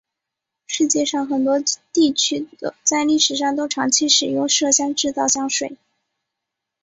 [0.65, 1.59] 世界上很多
[1.93, 2.47] 地区
[2.83, 5.77] 在历史上都长期使用麝香制造香水。